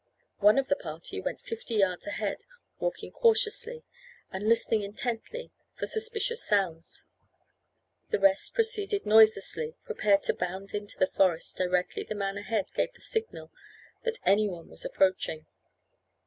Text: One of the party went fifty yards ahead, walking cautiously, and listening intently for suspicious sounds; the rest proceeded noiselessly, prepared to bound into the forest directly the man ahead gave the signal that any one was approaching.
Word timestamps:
One 0.39 0.57
of 0.57 0.67
the 0.67 0.75
party 0.75 1.21
went 1.21 1.41
fifty 1.43 1.75
yards 1.75 2.07
ahead, 2.07 2.39
walking 2.79 3.11
cautiously, 3.11 3.83
and 4.31 4.49
listening 4.49 4.81
intently 4.81 5.51
for 5.75 5.85
suspicious 5.85 6.43
sounds; 6.43 7.05
the 8.09 8.17
rest 8.17 8.55
proceeded 8.55 9.05
noiselessly, 9.05 9.75
prepared 9.85 10.23
to 10.23 10.33
bound 10.33 10.73
into 10.73 10.97
the 10.97 11.05
forest 11.05 11.55
directly 11.57 12.01
the 12.03 12.15
man 12.15 12.35
ahead 12.35 12.65
gave 12.73 12.93
the 12.93 12.99
signal 13.01 13.51
that 14.03 14.17
any 14.25 14.49
one 14.49 14.69
was 14.69 14.83
approaching. 14.83 15.45